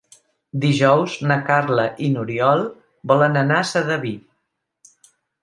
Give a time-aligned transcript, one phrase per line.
[0.61, 2.65] Dijous na Carla i n'Oriol
[3.13, 4.17] volen anar a Sedaví.